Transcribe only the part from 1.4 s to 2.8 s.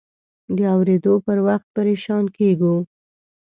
وخت پریشان کېږو.